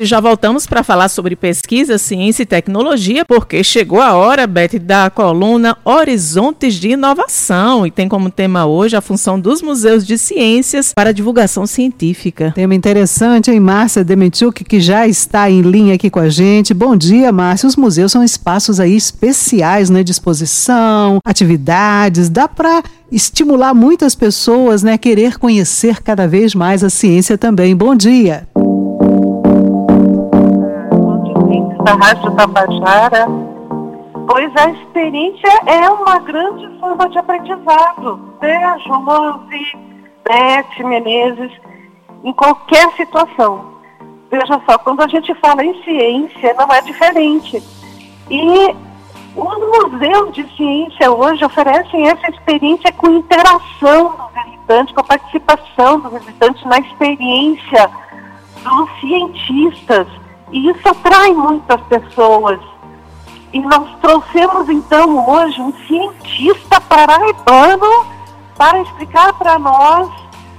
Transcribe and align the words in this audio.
Já 0.00 0.20
voltamos 0.20 0.64
para 0.64 0.84
falar 0.84 1.08
sobre 1.08 1.34
pesquisa, 1.34 1.98
ciência 1.98 2.44
e 2.44 2.46
tecnologia, 2.46 3.24
porque 3.24 3.64
chegou 3.64 4.00
a 4.00 4.14
hora, 4.14 4.46
Beth, 4.46 4.78
da 4.80 5.10
coluna 5.10 5.76
Horizontes 5.84 6.74
de 6.74 6.90
Inovação 6.90 7.84
e 7.84 7.90
tem 7.90 8.08
como 8.08 8.30
tema 8.30 8.64
hoje 8.64 8.94
a 8.94 9.00
função 9.00 9.40
dos 9.40 9.60
museus 9.60 10.06
de 10.06 10.16
ciências 10.16 10.92
para 10.94 11.12
divulgação 11.12 11.66
científica. 11.66 12.52
Tema 12.54 12.76
interessante, 12.76 13.50
hein, 13.50 13.58
Márcia 13.58 14.04
Demetiuk, 14.04 14.62
que 14.62 14.78
já 14.78 15.04
está 15.04 15.50
em 15.50 15.62
linha 15.62 15.96
aqui 15.96 16.08
com 16.08 16.20
a 16.20 16.28
gente. 16.28 16.72
Bom 16.72 16.94
dia, 16.94 17.32
Márcia. 17.32 17.66
Os 17.66 17.74
museus 17.74 18.12
são 18.12 18.22
espaços 18.22 18.78
aí 18.78 18.96
especiais, 18.96 19.90
né, 19.90 20.04
exposição, 20.06 21.18
atividades, 21.24 22.28
dá 22.28 22.46
para 22.46 22.84
estimular 23.10 23.74
muitas 23.74 24.14
pessoas, 24.14 24.84
né, 24.84 24.96
querer 24.96 25.38
conhecer 25.38 26.02
cada 26.04 26.28
vez 26.28 26.54
mais 26.54 26.84
a 26.84 26.90
ciência 26.90 27.36
também. 27.36 27.74
Bom 27.74 27.96
dia 27.96 28.47
da 31.88 31.94
Rádio 31.94 32.30
Tabajara, 32.32 33.26
pois 34.26 34.54
a 34.56 34.70
experiência 34.72 35.48
é 35.64 35.88
uma 35.88 36.18
grande 36.18 36.68
forma 36.78 37.08
de 37.08 37.16
aprendizado. 37.16 38.20
Veja, 38.42 38.98
Mose, 38.98 39.78
Beth, 40.22 40.84
Menezes, 40.84 41.50
em 42.22 42.32
qualquer 42.34 42.92
situação. 42.92 43.72
Veja 44.30 44.60
só, 44.68 44.76
quando 44.76 45.00
a 45.00 45.08
gente 45.08 45.34
fala 45.36 45.64
em 45.64 45.82
ciência, 45.82 46.54
não 46.58 46.70
é 46.74 46.82
diferente. 46.82 47.62
E 48.28 48.76
os 49.34 49.90
museus 49.90 50.34
de 50.34 50.46
ciência 50.56 51.10
hoje 51.10 51.42
oferecem 51.42 52.06
essa 52.06 52.28
experiência 52.28 52.92
com 52.92 53.08
interação 53.08 54.10
do 54.10 54.42
visitante, 54.44 54.92
com 54.92 55.00
a 55.00 55.04
participação 55.04 56.00
do 56.00 56.10
visitante 56.10 56.68
na 56.68 56.80
experiência 56.80 57.90
dos 58.62 59.00
cientistas. 59.00 60.06
E 60.50 60.70
isso 60.70 60.88
atrai 60.88 61.32
muitas 61.32 61.80
pessoas. 61.82 62.60
E 63.52 63.60
nós 63.60 63.88
trouxemos 64.00 64.68
então 64.68 65.28
hoje 65.28 65.60
um 65.60 65.72
cientista 65.86 66.80
paraibano 66.82 68.06
para 68.56 68.80
explicar 68.80 69.32
para 69.34 69.58
nós 69.58 70.10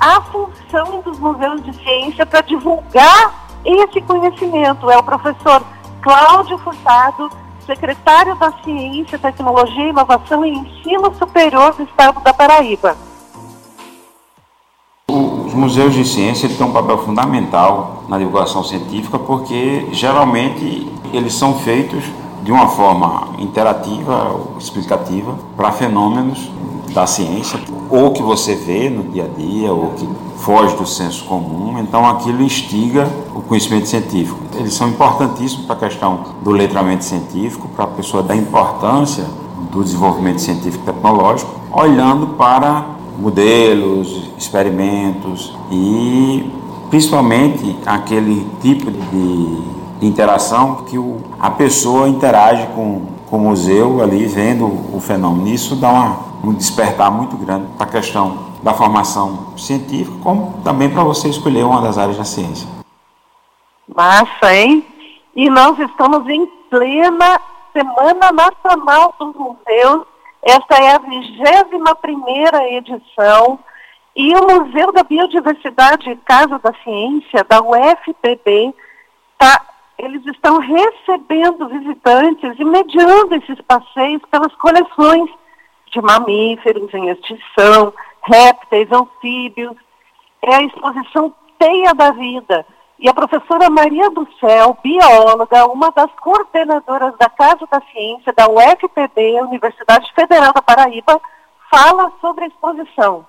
a 0.00 0.20
função 0.22 1.00
dos 1.02 1.18
museus 1.18 1.62
de 1.62 1.72
ciência 1.76 2.26
para 2.26 2.40
divulgar 2.40 3.46
esse 3.64 4.00
conhecimento. 4.00 4.90
É 4.90 4.98
o 4.98 5.02
professor 5.02 5.62
Cláudio 6.00 6.58
Furtado, 6.58 7.30
secretário 7.64 8.34
da 8.34 8.52
Ciência, 8.64 9.18
Tecnologia, 9.18 9.88
Inovação 9.88 10.44
e 10.44 10.50
Ensino 10.50 11.14
Superior 11.14 11.74
do 11.74 11.84
Estado 11.84 12.20
da 12.20 12.34
Paraíba. 12.34 12.96
Os 15.52 15.58
museus 15.58 15.92
de 15.92 16.02
ciência 16.02 16.48
têm 16.48 16.66
um 16.66 16.72
papel 16.72 16.96
fundamental 17.04 18.04
na 18.08 18.16
divulgação 18.16 18.64
científica 18.64 19.18
porque 19.18 19.86
geralmente 19.92 20.90
eles 21.12 21.34
são 21.34 21.58
feitos 21.58 22.02
de 22.42 22.50
uma 22.50 22.68
forma 22.68 23.28
interativa, 23.38 24.34
explicativa, 24.58 25.34
para 25.54 25.70
fenômenos 25.70 26.50
da 26.94 27.06
ciência, 27.06 27.60
ou 27.90 28.12
que 28.12 28.22
você 28.22 28.54
vê 28.54 28.88
no 28.88 29.02
dia 29.02 29.24
a 29.24 29.38
dia, 29.38 29.70
ou 29.70 29.90
que 29.90 30.08
foge 30.38 30.74
do 30.74 30.86
senso 30.86 31.22
comum, 31.26 31.78
então 31.78 32.08
aquilo 32.08 32.42
instiga 32.42 33.06
o 33.34 33.42
conhecimento 33.42 33.86
científico. 33.86 34.38
Eles 34.54 34.72
são 34.72 34.88
importantíssimos 34.88 35.66
para 35.66 35.76
a 35.76 35.78
questão 35.80 36.20
do 36.42 36.50
letramento 36.50 37.04
científico, 37.04 37.68
para 37.76 37.84
a 37.84 37.88
pessoa 37.88 38.22
dar 38.22 38.36
importância 38.36 39.26
do 39.70 39.84
desenvolvimento 39.84 40.40
científico 40.40 40.82
e 40.88 40.92
tecnológico, 40.92 41.50
olhando 41.70 42.28
para 42.38 43.01
modelos, 43.18 44.30
experimentos 44.36 45.54
e 45.70 46.50
principalmente 46.90 47.76
aquele 47.86 48.46
tipo 48.60 48.90
de 48.90 50.06
interação 50.06 50.84
que 50.84 50.98
o, 50.98 51.20
a 51.40 51.50
pessoa 51.50 52.08
interage 52.08 52.66
com, 52.74 53.06
com 53.30 53.36
o 53.36 53.40
museu 53.40 54.02
ali 54.02 54.26
vendo 54.26 54.66
o 54.66 55.00
fenômeno. 55.00 55.48
Isso 55.48 55.76
dá 55.76 55.88
uma, 55.88 56.18
um 56.44 56.52
despertar 56.52 57.10
muito 57.10 57.36
grande 57.36 57.66
para 57.78 57.86
a 57.86 57.90
questão 57.90 58.52
da 58.62 58.74
formação 58.74 59.54
científica, 59.56 60.16
como 60.22 60.60
também 60.62 60.90
para 60.90 61.02
você 61.02 61.28
escolher 61.28 61.64
uma 61.64 61.80
das 61.80 61.98
áreas 61.98 62.16
da 62.16 62.24
ciência. 62.24 62.68
Massa, 63.94 64.54
hein? 64.54 64.84
E 65.34 65.48
nós 65.48 65.78
estamos 65.78 66.28
em 66.28 66.46
plena 66.68 67.40
Semana 67.72 68.30
Nacional 68.32 69.14
dos 69.18 69.34
Museus 69.34 70.11
esta 70.42 70.74
é 70.76 70.94
a 70.94 70.98
21 70.98 72.62
edição 72.76 73.58
e 74.14 74.34
o 74.34 74.42
Museu 74.42 74.92
da 74.92 75.04
Biodiversidade 75.04 76.16
Casa 76.24 76.58
da 76.58 76.74
Ciência, 76.82 77.44
da 77.44 77.62
UFPB, 77.62 78.74
tá, 79.38 79.64
eles 79.96 80.26
estão 80.26 80.58
recebendo 80.58 81.68
visitantes 81.68 82.58
e 82.58 82.64
mediando 82.64 83.36
esses 83.36 83.60
passeios 83.62 84.20
pelas 84.30 84.54
coleções 84.56 85.30
de 85.92 86.02
mamíferos 86.02 86.92
em 86.92 87.08
extinção, 87.08 87.94
répteis, 88.22 88.90
anfíbios. 88.90 89.76
É 90.42 90.56
a 90.56 90.62
exposição 90.62 91.32
Teia 91.58 91.94
da 91.94 92.10
Vida, 92.10 92.66
e 93.02 93.08
a 93.08 93.12
professora 93.12 93.68
Maria 93.68 94.08
do 94.10 94.24
Céu, 94.38 94.78
bióloga, 94.80 95.66
uma 95.66 95.90
das 95.90 96.08
coordenadoras 96.22 97.12
da 97.18 97.28
Casa 97.28 97.66
da 97.68 97.82
Ciência 97.92 98.32
da 98.32 98.46
UFPB, 98.48 99.42
Universidade 99.42 100.08
Federal 100.14 100.52
da 100.52 100.62
Paraíba, 100.62 101.20
fala 101.68 102.12
sobre 102.20 102.44
a 102.44 102.46
exposição. 102.46 103.26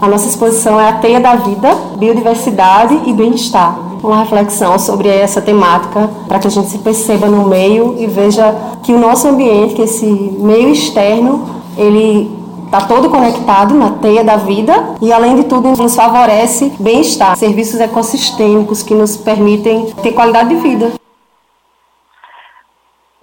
A 0.00 0.08
nossa 0.08 0.26
exposição 0.26 0.80
é 0.80 0.88
a 0.88 0.98
Teia 1.00 1.20
da 1.20 1.34
Vida, 1.36 1.68
Biodiversidade 1.98 3.02
e 3.04 3.12
Bem-Estar. 3.12 3.78
Uma 4.02 4.22
reflexão 4.22 4.78
sobre 4.78 5.08
essa 5.08 5.42
temática 5.42 6.08
para 6.26 6.38
que 6.38 6.46
a 6.46 6.50
gente 6.50 6.68
se 6.68 6.78
perceba 6.78 7.26
no 7.26 7.46
meio 7.46 7.94
e 7.98 8.06
veja 8.06 8.54
que 8.82 8.94
o 8.94 8.98
nosso 8.98 9.28
ambiente, 9.28 9.74
que 9.74 9.82
esse 9.82 10.06
meio 10.06 10.70
externo, 10.70 11.62
ele 11.76 12.37
está 12.68 12.86
todo 12.86 13.08
conectado 13.08 13.74
na 13.74 13.92
teia 13.92 14.22
da 14.22 14.36
vida 14.36 14.74
e, 15.00 15.10
além 15.10 15.36
de 15.36 15.44
tudo, 15.44 15.70
nos 15.70 15.96
favorece 15.96 16.70
bem-estar, 16.78 17.34
serviços 17.34 17.80
ecossistêmicos 17.80 18.82
que 18.82 18.94
nos 18.94 19.16
permitem 19.16 19.90
ter 20.02 20.12
qualidade 20.12 20.50
de 20.50 20.56
vida. 20.56 20.92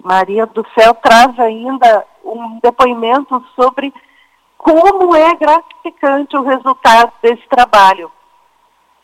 Maria 0.02 0.46
do 0.46 0.66
Céu 0.76 0.94
traz 0.94 1.38
ainda 1.38 2.04
um 2.24 2.58
depoimento 2.60 3.40
sobre 3.54 3.94
como 4.58 5.14
é 5.14 5.34
gratificante 5.36 6.36
o 6.36 6.42
resultado 6.42 7.12
desse 7.22 7.48
trabalho. 7.48 8.10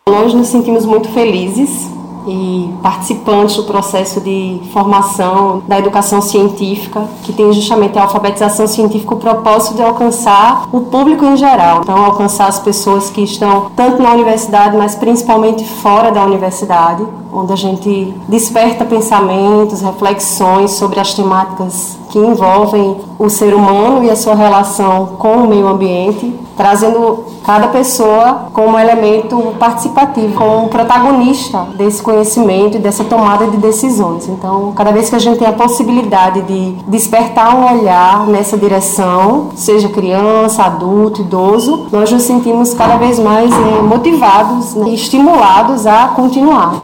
Nós 0.09 0.35
nos 0.35 0.49
sentimos 0.49 0.85
muito 0.85 1.09
felizes 1.11 1.89
e 2.27 2.73
participantes 2.83 3.57
do 3.57 3.65
processo 3.65 4.21
de 4.21 4.61
formação 4.73 5.63
da 5.67 5.79
educação 5.79 6.21
científica, 6.21 7.05
que 7.23 7.33
tem 7.33 7.53
justamente 7.53 7.99
a 7.99 8.03
alfabetização 8.03 8.67
científica 8.67 9.15
o 9.15 9.19
propósito 9.19 9.75
de 9.75 9.83
alcançar 9.83 10.69
o 10.73 10.81
público 10.83 11.25
em 11.25 11.37
geral. 11.37 11.81
Então, 11.83 11.97
alcançar 11.97 12.47
as 12.47 12.59
pessoas 12.59 13.11
que 13.11 13.23
estão 13.23 13.71
tanto 13.77 14.03
na 14.03 14.13
universidade, 14.13 14.77
mas 14.77 14.95
principalmente 14.95 15.65
fora 15.65 16.11
da 16.11 16.25
universidade, 16.25 17.05
onde 17.33 17.53
a 17.53 17.57
gente 17.57 18.15
desperta 18.29 18.85
pensamentos, 18.85 19.81
reflexões 19.81 20.73
sobre 20.73 21.01
as 21.01 21.15
temáticas 21.15 21.97
que 22.13 22.19
envolvem 22.19 23.01
o 23.19 23.31
ser 23.31 23.55
humano 23.55 24.05
e 24.05 24.11
a 24.11 24.15
sua 24.15 24.35
relação 24.35 25.17
com 25.19 25.39
o 25.39 25.49
meio 25.49 25.67
ambiente, 25.67 26.39
trazendo 26.55 27.25
cada 27.43 27.69
pessoa 27.69 28.49
como 28.53 28.79
elemento 28.79 29.55
participativo, 29.59 30.35
como 30.35 30.69
protagonista 30.69 31.61
desse 31.75 32.03
conhecimento 32.03 32.77
e 32.77 32.81
dessa 32.81 33.03
tomada 33.03 33.47
de 33.47 33.57
decisões. 33.57 34.29
Então, 34.29 34.73
cada 34.73 34.93
vez 34.93 35.09
que 35.09 35.17
a 35.17 35.19
gente 35.19 35.39
tem 35.39 35.49
a 35.49 35.55
possibilidade 35.55 36.43
de 36.43 36.73
despertar 36.87 37.57
um 37.57 37.81
olhar 37.81 38.27
nessa 38.27 38.59
direção, 38.59 39.49
seja 39.57 39.89
criança, 39.89 40.65
adulto, 40.65 41.23
idoso, 41.23 41.89
nós 41.91 42.13
nos 42.13 42.25
sentimos 42.25 42.75
cada 42.75 42.97
vez 42.97 43.19
mais 43.19 43.51
é, 43.51 43.83
motivados 43.83 44.75
e 44.75 44.95
estimulados 44.95 45.87
a 45.87 46.09
continuar. 46.09 46.83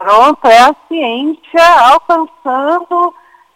Pronto, 0.00 0.46
é 0.46 0.58
a 0.58 0.74
ciência 0.88 1.62
alcançando 1.92 2.99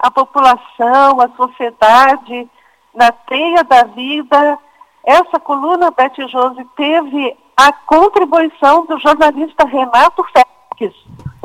a 0.05 0.11
população, 0.11 1.19
a 1.19 1.29
sociedade, 1.35 2.47
na 2.95 3.11
teia 3.11 3.65
da 3.65 3.85
vida. 3.85 4.59
Essa 5.03 5.41
coluna, 5.41 5.91
Beth 5.91 6.29
Jose, 6.29 6.63
teve 6.77 7.35
a 7.57 7.73
contribuição 7.73 8.85
do 8.85 8.99
jornalista 8.99 9.65
Renato 9.65 10.23
Félix, 10.25 10.95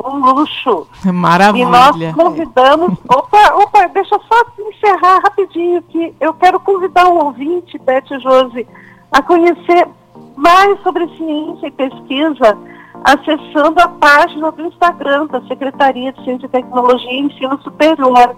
um 0.04 0.16
luxo. 0.18 0.86
Maravilha. 1.06 1.62
E 1.62 1.66
nós 1.66 2.14
convidamos. 2.14 2.98
Opa, 3.08 3.54
opa, 3.54 3.88
deixa 3.88 4.14
eu 4.14 4.20
só 4.20 4.44
encerrar 4.58 5.22
rapidinho 5.22 5.80
que 5.84 6.14
eu 6.20 6.34
quero 6.34 6.60
convidar 6.60 7.06
o 7.06 7.24
ouvinte, 7.24 7.78
Beth 7.78 8.20
Jose, 8.20 8.68
a 9.10 9.22
conhecer 9.22 9.88
mais 10.36 10.78
sobre 10.82 11.08
ciência 11.16 11.66
e 11.66 11.70
pesquisa 11.70 12.58
acessando 13.04 13.80
a 13.80 13.88
página 13.88 14.52
do 14.52 14.66
Instagram 14.66 15.26
da 15.28 15.40
Secretaria 15.46 16.12
de 16.12 16.22
Ciência 16.24 16.46
e 16.46 16.50
Tecnologia 16.50 17.10
e 17.10 17.20
Ensino 17.20 17.60
Superior. 17.62 18.36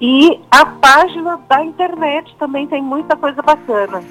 E 0.00 0.40
a 0.50 0.66
página 0.66 1.38
da 1.48 1.64
internet 1.64 2.34
também 2.36 2.66
tem 2.66 2.82
muita 2.82 3.16
coisa 3.16 3.40
bacana. 3.40 4.02